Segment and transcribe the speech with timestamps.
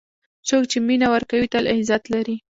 [0.47, 2.35] څوک چې مینه ورکوي، تل عزت لري.